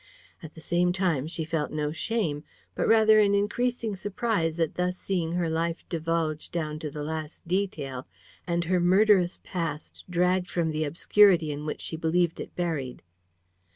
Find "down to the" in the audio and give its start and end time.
6.51-7.03